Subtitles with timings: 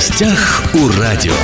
[0.00, 1.34] гостях у радио.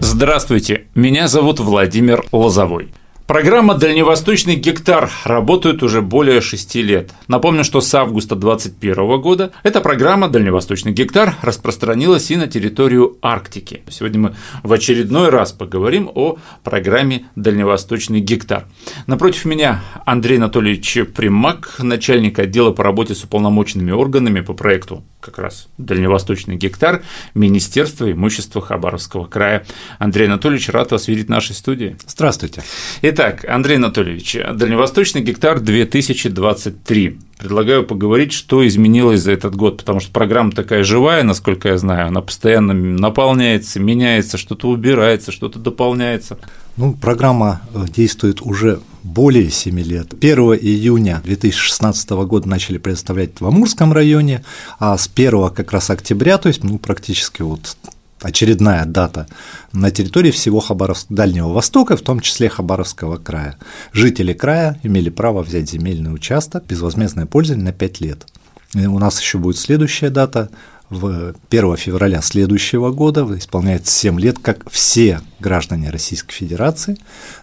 [0.00, 2.88] Здравствуйте, меня зовут Владимир Лозовой.
[3.28, 7.12] Программа «Дальневосточный гектар» работает уже более шести лет.
[7.28, 13.82] Напомню, что с августа 2021 года эта программа «Дальневосточный гектар» распространилась и на территорию Арктики.
[13.88, 14.34] Сегодня мы
[14.64, 18.66] в очередной раз поговорим о программе «Дальневосточный гектар».
[19.06, 25.38] Напротив меня Андрей Анатольевич Примак, начальник отдела по работе с уполномоченными органами по проекту как
[25.38, 27.02] раз Дальневосточный гектар
[27.34, 29.64] Министерства имущества Хабаровского края.
[29.98, 31.96] Андрей Анатольевич, рад вас видеть в нашей студии.
[32.06, 32.62] Здравствуйте.
[33.02, 37.18] Итак, Андрей Анатольевич, Дальневосточный гектар 2023.
[37.38, 42.08] Предлагаю поговорить, что изменилось за этот год, потому что программа такая живая, насколько я знаю,
[42.08, 46.38] она постоянно наполняется, меняется, что-то убирается, что-то дополняется.
[46.76, 50.14] Ну, программа э, действует уже более 7 лет.
[50.14, 54.44] 1 июня 2016 года начали предоставлять в Амурском районе,
[54.78, 57.76] а с 1 как раз октября, то есть ну, практически вот
[58.22, 59.26] очередная дата
[59.72, 63.56] на территории всего Хабаровского Дальнего Востока, в том числе Хабаровского края.
[63.92, 68.26] Жители края имели право взять земельный участок, безвозмездное пользование на 5 лет.
[68.74, 70.50] И у нас еще будет следующая дата
[70.90, 76.98] в 1 февраля следующего года, исполняется 7 лет, как все граждане Российской Федерации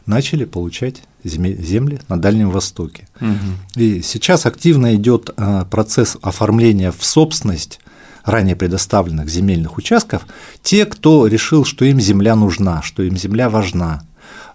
[0.05, 3.07] начали получать земли на Дальнем Востоке.
[3.19, 3.81] Угу.
[3.81, 7.79] И сейчас активно идет а, процесс оформления в собственность
[8.23, 10.27] ранее предоставленных земельных участков
[10.61, 14.03] те, кто решил, что им земля нужна, что им земля важна.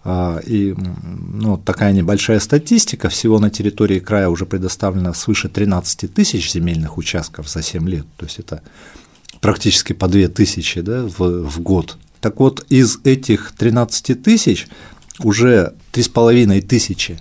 [0.04, 6.50] А, и ну, такая небольшая статистика, всего на территории края уже предоставлено свыше 13 тысяч
[6.50, 8.62] земельных участков за 7 лет, то есть это
[9.40, 11.96] практически по 2 тысячи да, в, в год.
[12.20, 14.66] Так вот, из этих 13 тысяч
[15.20, 17.20] уже 3,5 тысячи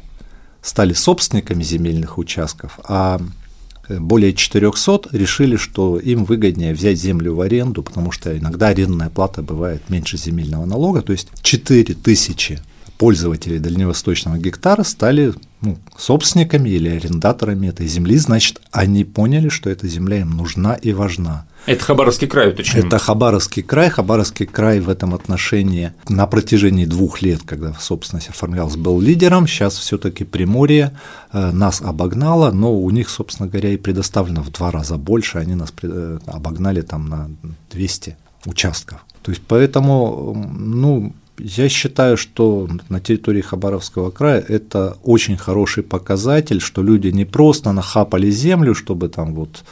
[0.64, 3.22] стали собственниками земельных участков, а
[3.90, 9.42] более 400 решили, что им выгоднее взять землю в аренду, потому что иногда арендная плата
[9.42, 12.60] бывает меньше земельного налога, то есть 4 тысячи
[12.98, 19.88] пользователей дальневосточного гектара стали ну, собственниками или арендаторами этой земли, значит, они поняли, что эта
[19.88, 21.46] земля им нужна и важна.
[21.68, 22.88] Это Хабаровский край, уточним.
[22.88, 23.90] Это Хабаровский край.
[23.90, 29.48] Хабаровский край в этом отношении на протяжении двух лет, когда собственность оформлялась, был лидером.
[29.48, 30.98] Сейчас все таки Приморье
[31.32, 35.38] э, нас обогнало, но у них, собственно говоря, и предоставлено в два раза больше.
[35.38, 37.30] Они нас э, обогнали там на
[37.72, 39.06] 200 участков.
[39.22, 46.60] То есть поэтому, ну, я считаю, что на территории Хабаровского края это очень хороший показатель,
[46.62, 49.64] что люди не просто нахапали землю, чтобы там вот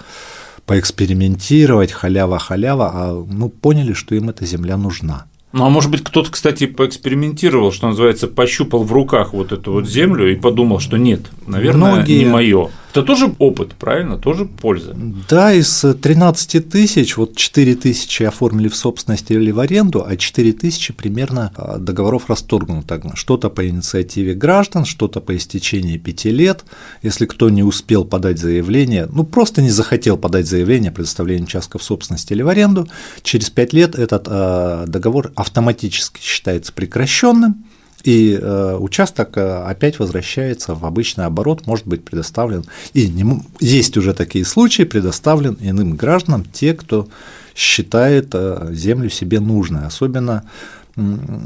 [0.66, 5.26] поэкспериментировать, халява-халява, а ну, поняли, что им эта земля нужна.
[5.52, 9.88] Ну, а может быть, кто-то, кстати, поэкспериментировал, что называется, пощупал в руках вот эту вот
[9.88, 12.20] землю и подумал, что нет, наверное, Многие...
[12.20, 12.70] не мое.
[12.92, 14.18] Это тоже опыт, правильно?
[14.18, 14.96] Тоже польза.
[15.30, 20.54] Да, из 13 тысяч, вот 4 тысячи оформили в собственность или в аренду, а 4
[20.54, 23.00] тысячи примерно а, договоров расторгнуто.
[23.14, 26.66] Что-то по инициативе граждан, что-то по истечении 5 лет.
[27.04, 31.78] Если кто не успел подать заявление, ну просто не захотел подать заявление о предоставлении участка
[31.78, 32.88] в собственность или в аренду,
[33.22, 37.64] через 5 лет этот а, договор автоматически считается прекращенным
[38.04, 43.98] и э, участок э, опять возвращается в обычный оборот, может быть предоставлен, и не, есть
[43.98, 47.08] уже такие случаи, предоставлен иным гражданам, те, кто
[47.56, 50.44] считает э, землю себе нужной, особенно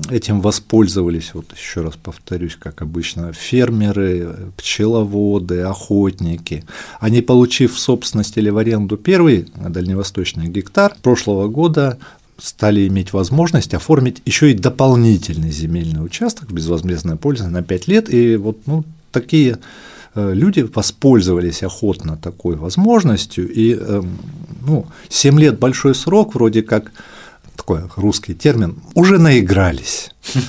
[0.09, 6.63] этим воспользовались, вот еще раз повторюсь, как обычно, фермеры, пчеловоды, охотники.
[6.99, 11.99] Они, получив в собственность или в аренду первый дальневосточный гектар прошлого года,
[12.37, 18.13] стали иметь возможность оформить еще и дополнительный земельный участок безвозмездное пользование на 5 лет.
[18.13, 19.59] И вот ну, такие
[20.15, 23.51] э, люди воспользовались охотно такой возможностью.
[23.51, 24.17] И эм,
[24.65, 26.91] ну, 7 лет большой срок, вроде как
[27.55, 30.11] такой русский термин, уже наигрались.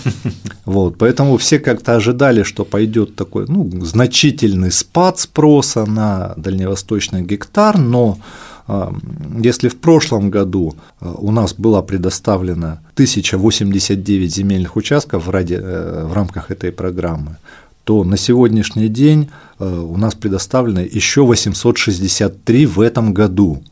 [0.65, 7.77] Вот, поэтому все как-то ожидали, что пойдет такой ну, значительный спад спроса на дальневосточный гектар,
[7.77, 8.19] но
[8.67, 16.07] если в прошлом году а, у нас было предоставлено 1089 земельных участков в, ради, э,
[16.07, 17.37] в рамках этой программы,
[17.85, 23.63] то на сегодняшний день э, у нас предоставлено еще 863 в этом году.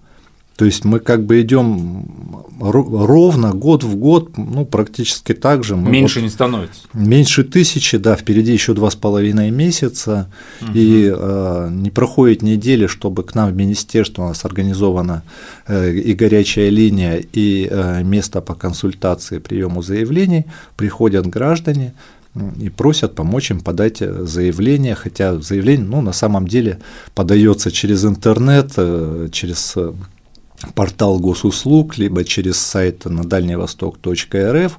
[0.56, 2.06] То есть мы как бы идем
[2.60, 5.76] ровно год в год, ну, практически так же.
[5.76, 6.82] Мы меньше вот, не становится.
[6.92, 10.70] Меньше тысячи, да, впереди еще два с половиной месяца, угу.
[10.74, 15.22] и э, не проходит недели, чтобы к нам в министерство у нас организована
[15.66, 20.46] э, и горячая линия, и э, место по консультации, приему заявлений,
[20.76, 21.94] приходят граждане,
[22.58, 26.78] и просят помочь им подать заявление, хотя заявление, ну, на самом деле
[27.14, 29.76] подается через интернет, э, через
[30.74, 34.78] портал госуслуг, либо через сайт на дальневосток.рф,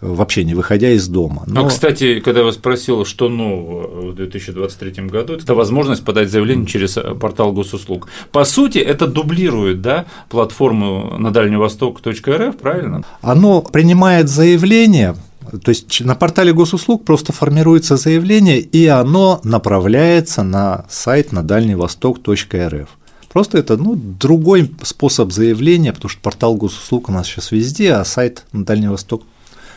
[0.00, 1.44] вообще не выходя из дома.
[1.46, 1.66] Но...
[1.66, 6.66] А, кстати, когда я вас спросил, что нового в 2023 году, это возможность подать заявление
[6.66, 8.08] через портал госуслуг.
[8.32, 13.02] По сути, это дублирует да, платформу на дальневосток.рф, правильно?
[13.22, 15.16] Оно принимает заявление,
[15.62, 22.88] то есть на портале госуслуг просто формируется заявление, и оно направляется на сайт на дальневосток.рф.
[23.34, 28.04] Просто это ну, другой способ заявления, потому что портал госуслуг у нас сейчас везде, а
[28.04, 29.24] сайт на Дальний Восток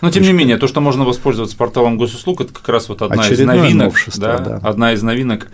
[0.01, 3.24] но тем не менее, то, что можно воспользоваться порталом госуслуг, это как раз вот одна
[3.24, 4.59] Очередное из новинок, да, да.
[4.63, 5.48] одна из новинок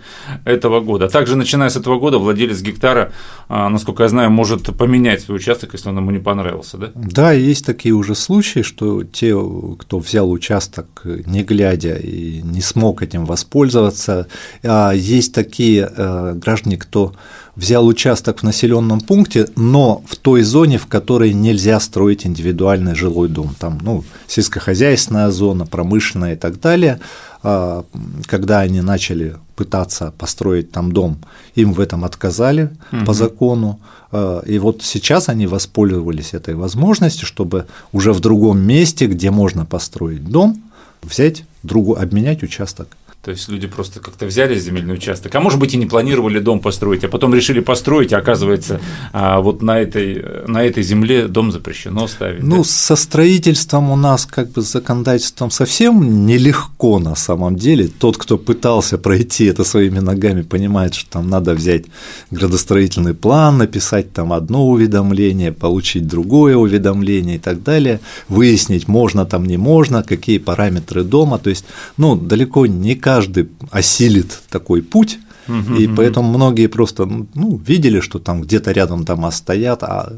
[0.44, 1.08] этого года.
[1.08, 3.12] Также, начиная с этого года, владелец гектара,
[3.48, 6.90] а, насколько я знаю, может поменять свой участок, если он ему не понравился, да?
[6.94, 9.34] Да, есть такие уже случаи, что те,
[9.78, 14.28] кто взял участок не глядя и не смог этим воспользоваться,
[14.62, 17.14] а есть такие э, граждане, кто
[17.56, 23.28] взял участок в населенном пункте, но в той зоне, в которой нельзя строить индивидуальный жилой
[23.28, 27.00] дом, там, ну, сельскохозяйственная зона, промышленная и так далее,
[27.42, 27.84] а,
[28.26, 31.18] когда они начали пытаться построить там дом,
[31.54, 33.04] им в этом отказали угу.
[33.06, 33.80] по закону,
[34.10, 39.64] а, и вот сейчас они воспользовались этой возможностью, чтобы уже в другом месте, где можно
[39.64, 40.62] построить дом,
[41.02, 42.88] взять другу, обменять участок.
[43.24, 46.60] То есть люди просто как-то взяли земельный участок, а может быть и не планировали дом
[46.60, 48.80] построить, а потом решили построить, а оказывается,
[49.14, 52.42] а, вот на этой, на этой земле дом запрещено ставить.
[52.42, 52.64] Ну, да?
[52.64, 57.88] со строительством у нас как бы с законодательством совсем нелегко на самом деле.
[57.88, 61.84] Тот, кто пытался пройти это своими ногами, понимает, что там надо взять
[62.30, 69.46] градостроительный план, написать там одно уведомление, получить другое уведомление и так далее, выяснить, можно там,
[69.46, 71.38] не можно, какие параметры дома.
[71.38, 71.64] То есть,
[71.96, 75.96] ну, далеко не каждый каждый осилит такой путь, угу, и угу.
[75.96, 80.14] поэтому многие просто ну, видели, что там где-то рядом дома стоят, а,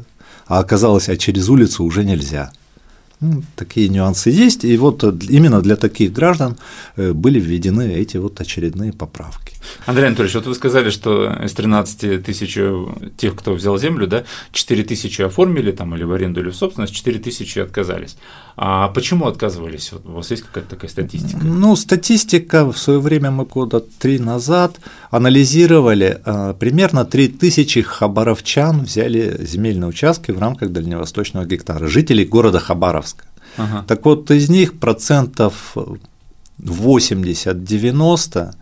[0.47, 2.51] а оказалось, а через улицу уже нельзя.
[3.19, 6.55] Ну, такие нюансы есть, и вот именно для таких граждан
[6.97, 9.55] э, были введены эти вот очередные поправки.
[9.87, 12.59] Андрей Анатольевич, вот вы сказали, что из 13 тысяч
[13.17, 16.93] тех, кто взял землю, да, 4 тысячи оформили там или в аренду, или в собственность,
[16.93, 18.17] 4 тысячи отказались.
[18.55, 19.91] А почему отказывались?
[19.91, 21.39] Вот у вас есть какая-то такая статистика?
[21.43, 24.79] Ну, статистика в свое время мы года три назад
[25.11, 26.21] анализировали,
[26.59, 33.06] примерно 3 тысячи хабаровчан взяли земельные участки в рамках дальневосточного гектара, жителей города Хабаровска.
[33.57, 33.85] Ага.
[33.87, 35.75] Так вот, из них процентов
[36.59, 38.53] 80-90,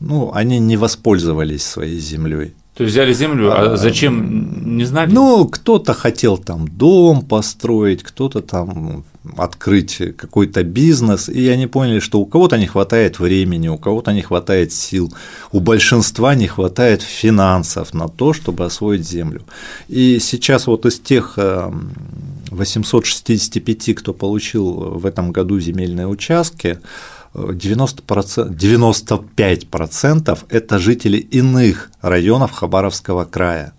[0.00, 2.54] ну, они не воспользовались своей землей.
[2.74, 5.12] То есть взяли землю, а, а зачем не знали?
[5.12, 9.04] Ну, кто-то хотел там дом построить, кто-то там
[9.36, 14.22] открыть какой-то бизнес, и они поняли, что у кого-то не хватает времени, у кого-то не
[14.22, 15.14] хватает сил,
[15.52, 19.42] у большинства не хватает финансов на то, чтобы освоить землю.
[19.86, 21.38] И сейчас вот из тех
[22.54, 26.78] 865, э, кто получил в этом году земельные участки,
[27.34, 33.74] 90%, 95% это жители иных районов Хабаровского края.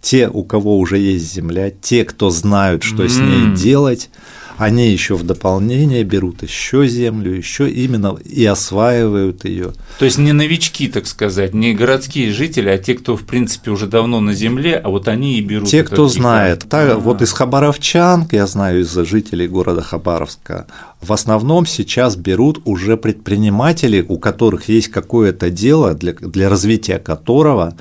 [0.00, 3.08] Те, у кого уже есть земля, те, кто знают, что mm.
[3.08, 4.10] с ней делать,
[4.56, 9.72] они еще в дополнение берут еще землю, еще именно и осваивают ее.
[9.98, 13.86] То есть не новички, так сказать, не городские жители, а те, кто в принципе уже
[13.86, 15.68] давно на земле, а вот они и берут.
[15.68, 16.66] Те, кто знает.
[16.68, 16.96] Так, а.
[16.96, 20.66] Вот из Хабаровчан, я знаю из жителей города Хабаровска,
[21.00, 27.76] в основном сейчас берут уже предприниматели, у которых есть какое-то дело, для, для развития которого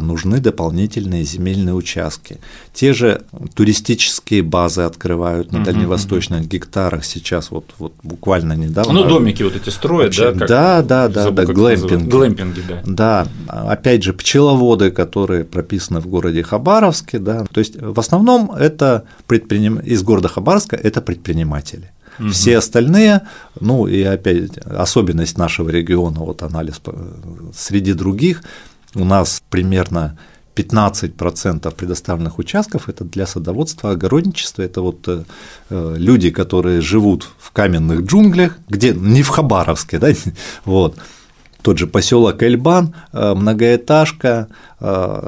[0.00, 2.38] нужны дополнительные земельные участки.
[2.74, 3.22] Те же
[3.54, 8.92] туристические базы открывают на дальневосточных гектарах сейчас, вот, вот буквально недавно.
[8.92, 10.32] Ну, домики вот эти строят, да?
[10.32, 12.10] Как, да, да, да, забыл, да, глэмпинги.
[12.10, 12.82] Глэмпинги, да.
[12.86, 19.04] Да, опять же, пчеловоды, которые прописаны в городе Хабаровске, да, то есть в основном это
[19.26, 19.78] предприним...
[19.78, 21.90] из города Хабаровска это предприниматели.
[22.18, 22.30] Угу.
[22.30, 23.22] Все остальные,
[23.60, 26.80] ну и опять особенность нашего региона, вот анализ
[27.54, 28.42] среди других,
[28.94, 30.16] у нас примерно
[30.56, 34.62] 15% предоставленных участков это для садоводства, огородничества.
[34.62, 35.24] Это вот э,
[35.70, 40.08] э, люди, которые живут в каменных джунглях, где не в Хабаровске, да,
[40.64, 40.96] вот,
[41.62, 44.48] тот же поселок Эльбан, э, многоэтажка,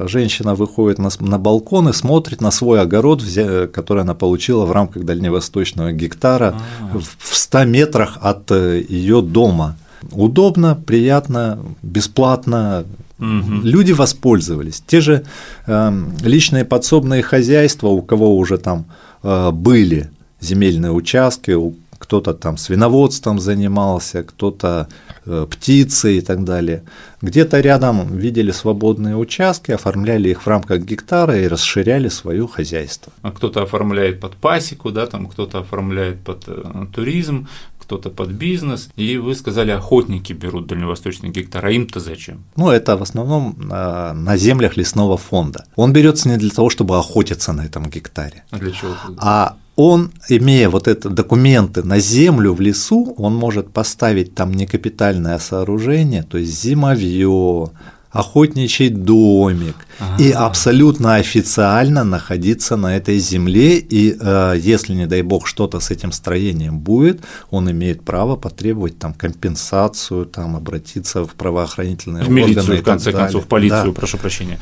[0.07, 3.23] женщина выходит на, на балкон и смотрит на свой огород,
[3.71, 6.99] который она получила в рамках дальневосточного гектара А-а-а.
[6.99, 9.77] в 100 метрах от ее дома.
[10.11, 12.85] Удобно, приятно, бесплатно.
[13.23, 13.63] Угу.
[13.63, 14.83] Люди воспользовались.
[14.87, 15.25] Те же
[15.67, 18.87] личные подсобные хозяйства, у кого уже там
[19.23, 20.11] были
[20.41, 21.57] земельные участки,
[22.03, 24.89] кто-то там свиноводством занимался, кто-то
[25.25, 26.83] э, птицей и так далее.
[27.23, 33.13] Где-то рядом видели свободные участки, оформляли их в рамках гектара и расширяли свое хозяйство.
[33.23, 37.47] А кто-то оформляет под пасеку, да, там кто-то оформляет под э, туризм,
[37.83, 42.45] кто-то под бизнес, и вы сказали, охотники берут дальневосточный гектар, а им-то зачем?
[42.57, 45.65] Ну, это в основном на, на землях лесного фонда.
[45.77, 48.45] Он берется не для того, чтобы охотиться на этом гектаре.
[48.51, 48.93] А для чего?
[49.19, 55.39] А он, имея вот это документы на землю в лесу, он может поставить там некапитальное
[55.39, 57.71] сооружение, то есть зимовье,
[58.11, 59.77] охотничий домик
[60.19, 63.79] И абсолютно официально находиться на этой земле.
[63.79, 68.99] И э, если, не дай бог, что-то с этим строением будет, он имеет право потребовать
[68.99, 72.47] там компенсацию, там обратиться в правоохранительные в органы.
[72.47, 73.93] Милицию, в конце концов, в полицию, да.
[73.93, 74.59] прошу прощения.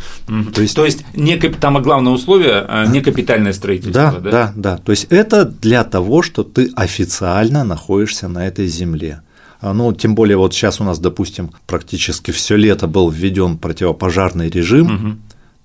[0.54, 4.12] То есть, То есть не, там главное условие а не капитальное строительство.
[4.12, 4.76] Да, да, да, да.
[4.78, 9.20] То есть это для того, что ты официально находишься на этой земле.
[9.60, 14.48] А, ну, тем более вот сейчас у нас, допустим, практически все лето был введен противопожарный
[14.48, 14.94] режим.
[14.94, 15.16] Угу.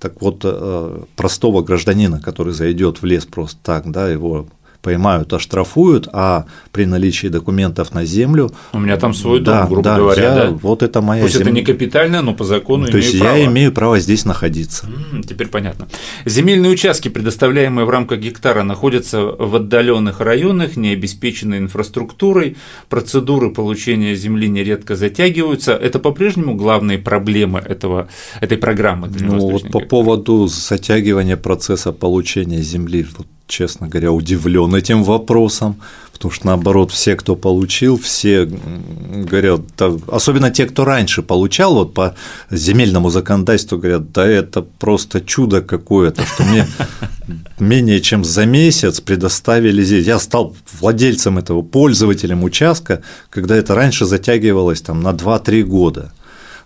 [0.05, 4.45] Так вот, э, простого гражданина, который зайдет в лес просто так, да, его
[4.85, 8.51] поймают, оштрафуют, а при наличии документов на землю.
[8.71, 10.23] У меня там свой дом, да, грубо да, говоря.
[10.23, 10.49] Я, да?
[10.51, 11.47] Вот это моя Пусть земля.
[11.49, 13.35] это не капитально, но по закону То есть право.
[13.35, 14.85] я имею право здесь находиться.
[14.85, 15.87] М-м, теперь понятно.
[16.25, 22.55] Земельные участки, предоставляемые в рамках гектара, находятся в отдаленных районах, не обеспечены инфраструктурой,
[22.87, 25.71] процедуры получения земли нередко затягиваются.
[25.71, 28.07] Это по-прежнему главные проблемы этого,
[28.39, 29.09] этой программы?
[29.19, 35.75] Ну, вот по поводу затягивания процесса получения земли, вот честно говоря, удивлен этим вопросом,
[36.11, 39.61] потому что наоборот все, кто получил, все говорят,
[40.07, 42.15] особенно те, кто раньше получал, вот по
[42.49, 46.67] земельному законодательству говорят, да это просто чудо какое-то, что мне
[47.59, 50.07] менее чем за месяц предоставили здесь.
[50.07, 56.11] Я стал владельцем этого, пользователем участка, когда это раньше затягивалось там на 2-3 года.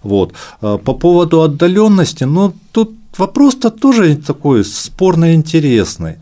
[0.03, 0.33] Вот.
[0.61, 6.17] А по поводу отдаленности, ну тут вопрос-то тоже такой спорно интересный.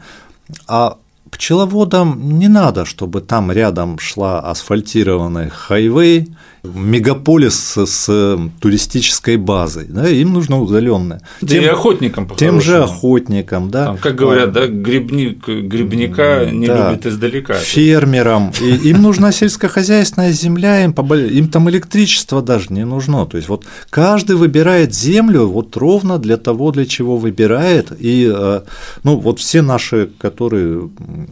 [0.68, 0.98] А
[1.32, 6.30] пчеловодам не надо, чтобы там рядом шла асфальтированная хайвей,
[6.74, 11.22] мегаполис с, с туристической базой, да, им нужно удаленное.
[11.42, 13.86] Да тем, и охотникам Тем же охотникам, да.
[13.86, 17.56] Там, как говорят, да, грибник, грибника не да, любит издалека.
[17.56, 23.26] Фермерам, и им нужна сельскохозяйственная земля, им, им там электричество даже не нужно.
[23.26, 28.62] То есть вот каждый выбирает землю вот ровно для того, для чего выбирает, и э,
[29.04, 30.90] ну вот все наши, которые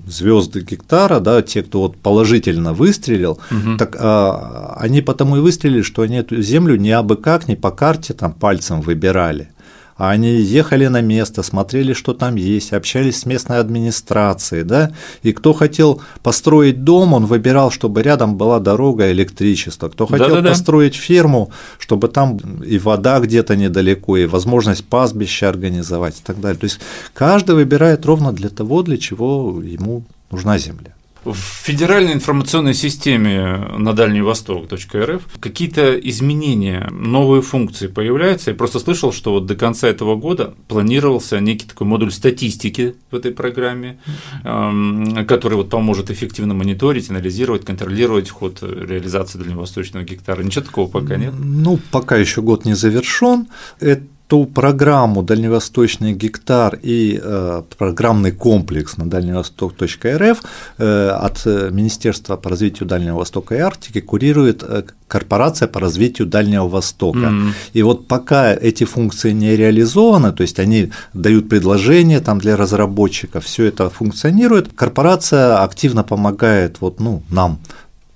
[0.08, 3.78] звезды гектара, да, те, кто вот положительно выстрелил, угу.
[3.78, 7.72] так а, они потому и выстрелили, что они эту землю не абы как, не по
[7.72, 9.50] карте там пальцем выбирали,
[9.98, 14.92] а они ехали на место, смотрели, что там есть, общались с местной администрацией, да,
[15.24, 20.50] и кто хотел построить дом, он выбирал, чтобы рядом была дорога, электричество, кто хотел Да-да-да.
[20.50, 26.60] построить ферму, чтобы там и вода где-то недалеко, и возможность пастбища организовать и так далее.
[26.60, 26.80] То есть
[27.14, 30.95] каждый выбирает ровно для того, для чего ему нужна земля.
[31.26, 38.52] В федеральной информационной системе на Дальний Восток .рф какие-то изменения, новые функции появляются.
[38.52, 43.16] Я просто слышал, что вот до конца этого года планировался некий такой модуль статистики в
[43.16, 43.98] этой программе,
[44.44, 50.44] эм, который вот поможет эффективно мониторить, анализировать, контролировать ход реализации дальневосточного гектара.
[50.44, 51.34] Ничего такого пока нет?
[51.36, 53.48] Ну, пока еще год не завершен.
[53.80, 60.44] Это ту программу «Дальневосточный гектар» и э, программный комплекс на дальневосток.рф
[60.78, 66.68] э, от Министерства по развитию Дальнего Востока и Арктики курирует э, корпорация по развитию Дальнего
[66.68, 67.20] Востока.
[67.20, 67.52] Mm-hmm.
[67.74, 73.46] И вот пока эти функции не реализованы, то есть они дают предложения там для разработчиков,
[73.46, 77.60] все это функционирует, корпорация активно помогает вот, ну, нам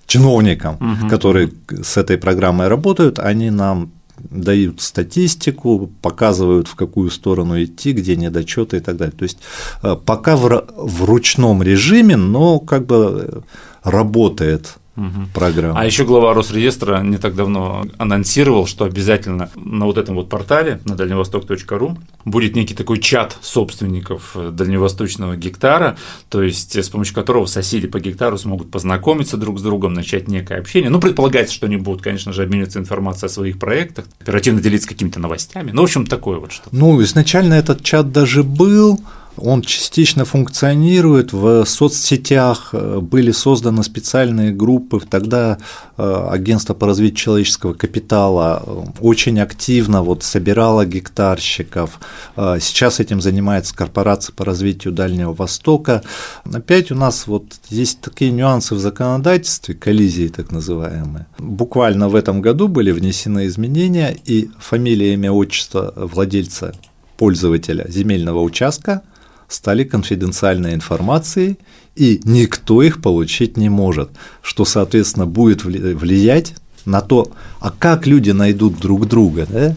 [0.08, 1.08] чиновникам, угу.
[1.08, 1.51] которые
[1.84, 3.92] с этой программой работают, они нам
[4.30, 9.16] дают статистику, показывают, в какую сторону идти, где недочеты и так далее.
[9.18, 9.38] То есть
[9.84, 13.44] э, пока в, в ручном режиме, но как бы
[13.84, 15.27] работает угу.
[15.34, 15.79] программа.
[15.79, 20.79] А еще глава Росреестра не так давно анонсировал, что обязательно на вот этом вот портале,
[20.86, 25.98] на дальневосток.ру, будет некий такой чат собственников дальневосточного гектара,
[26.29, 30.60] то есть с помощью которого соседи по гектару смогут познакомиться друг с другом, начать некое
[30.60, 30.89] общение.
[30.89, 35.20] Ну, предполагается, что они будут, конечно же, обмениваться информацией о своих проектах, оперативно делиться какими-то
[35.20, 35.72] новостями.
[35.72, 36.70] Ну, в общем, такое вот что.
[36.72, 39.00] Ну, изначально этот чат даже был,
[39.41, 45.58] Он частично функционирует в соцсетях, были созданы специальные группы, тогда
[45.98, 52.00] агентство по развитию человеческого капитала очень активно вот собирало гектарщиков.
[52.36, 56.03] Сейчас этим занимается корпорация по развитию Дальнего Востока.
[56.43, 61.27] Опять у нас вот есть такие нюансы в законодательстве, коллизии так называемые.
[61.38, 66.74] Буквально в этом году были внесены изменения, и фамилия, имя, отчество владельца,
[67.17, 69.01] пользователя земельного участка
[69.50, 71.58] стали конфиденциальной информацией,
[71.96, 74.10] и никто их получить не может,
[74.41, 76.53] что, соответственно, будет влиять
[76.86, 77.27] на то,
[77.60, 79.75] а как люди найдут друг друга, да?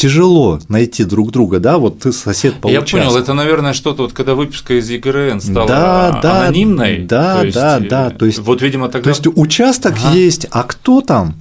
[0.00, 2.96] тяжело найти друг друга, да, вот ты сосед по Я участку.
[2.96, 7.04] понял, это, наверное, что-то вот, когда выписка из ЕГРН стала да, да, анонимной.
[7.04, 9.02] Да, есть, да, да, то есть, вот, видимо, тогда…
[9.02, 10.16] То есть участок ага.
[10.16, 11.34] есть, а кто там?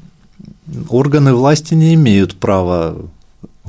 [0.90, 2.98] Органы власти не имеют права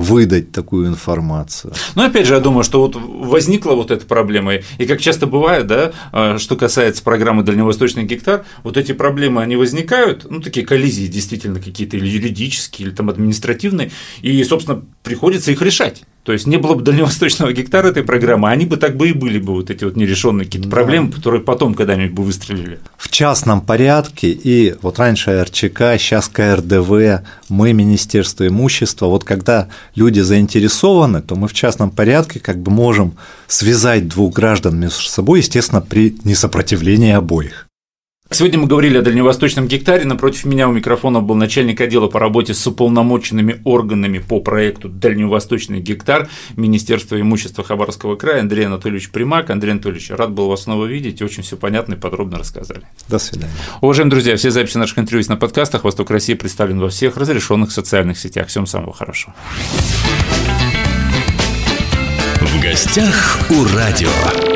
[0.00, 1.74] выдать такую информацию.
[1.94, 5.66] Ну, опять же, я думаю, что вот возникла вот эта проблема, и как часто бывает,
[5.66, 11.06] да, а, что касается программы «Дальневосточный гектар», вот эти проблемы, они возникают, ну, такие коллизии
[11.06, 13.90] действительно какие-то или юридические, или там административные,
[14.22, 16.02] и, собственно, приходится их решать.
[16.22, 19.38] То есть не было бы дальневосточного гектара этой программы, они бы так бы и были
[19.38, 20.76] бы вот эти вот нерешенные какие-то да.
[20.76, 22.78] проблемы, которые потом когда-нибудь бы выстрелили.
[22.98, 30.20] В частном порядке, и вот раньше РЧК, сейчас КРДВ, мы Министерство имущества, вот когда люди
[30.20, 33.14] заинтересованы, то мы в частном порядке как бы можем
[33.46, 37.69] связать двух граждан между собой, естественно, при несопротивлении обоих.
[38.32, 40.04] Сегодня мы говорили о дальневосточном гектаре.
[40.04, 45.80] Напротив меня у микрофона был начальник отдела по работе с уполномоченными органами по проекту «Дальневосточный
[45.80, 49.50] гектар» Министерства имущества Хабаровского края Андрей Анатольевич Примак.
[49.50, 51.20] Андрей Анатольевич, рад был вас снова видеть.
[51.22, 52.82] Очень все понятно и подробно рассказали.
[53.08, 53.52] До свидания.
[53.80, 55.82] Уважаемые друзья, все записи наших интервью есть на подкастах.
[55.82, 58.46] «Восток России» представлен во всех разрешенных социальных сетях.
[58.46, 59.34] Всем самого хорошего.
[62.40, 64.49] В гостях у радио.